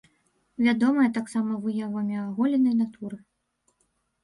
[0.67, 3.23] Вядомая таксама выявамі аголенай натуры.